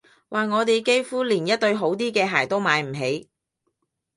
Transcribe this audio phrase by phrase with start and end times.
[0.29, 3.29] 話我哋幾乎連一對好啲嘅鞋都買唔起